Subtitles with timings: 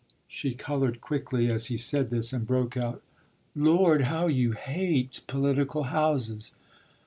[0.27, 3.03] She coloured quickly as he said this, and broke out:
[3.55, 6.53] "Lord, how you hate political houses!"